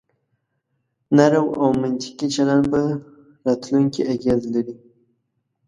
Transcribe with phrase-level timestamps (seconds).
[1.15, 2.81] نرم او منطقي چلن په
[3.45, 4.75] راتلونکي اغیز لري.